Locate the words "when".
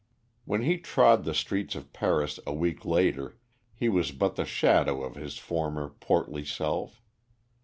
0.45-0.63